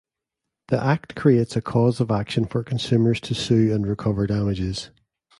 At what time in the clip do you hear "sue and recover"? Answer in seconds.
3.35-4.25